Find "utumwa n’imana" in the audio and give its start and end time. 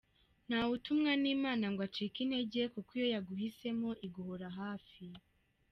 0.77-1.65